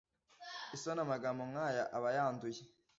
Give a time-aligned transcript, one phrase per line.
[0.75, 2.61] isoni Amagambo nk ayo aba yanduye